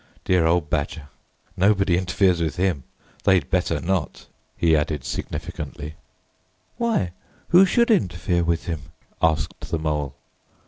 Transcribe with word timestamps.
Dear 0.25 0.47
old 0.47 0.67
Badger! 0.67 1.09
Nobody 1.55 1.95
interferes 1.95 2.41
with 2.41 2.55
him. 2.55 2.85
They'd 3.23 3.51
better 3.51 3.79
not," 3.79 4.25
he 4.57 4.75
added 4.75 5.03
significantly. 5.03 5.93
"Why, 6.77 7.11
who 7.49 7.67
should 7.67 7.91
interfere 7.91 8.43
with 8.43 8.65
him?" 8.65 8.93
asked 9.21 9.69
the 9.69 9.77
Mole. 9.77 10.15